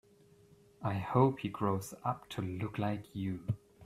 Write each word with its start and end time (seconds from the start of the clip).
I 0.81 0.95
hope 0.95 1.41
he 1.41 1.47
grows 1.49 1.93
up 2.03 2.27
to 2.29 2.41
look 2.41 2.79
like 2.79 3.03
you. 3.15 3.41